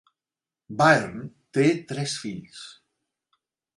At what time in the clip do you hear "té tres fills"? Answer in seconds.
1.57-2.65